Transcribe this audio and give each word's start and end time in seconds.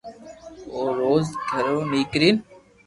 او 0.73 0.81
روز 0.99 1.27
گھرو 1.49 1.77
نيڪرين 1.91 2.35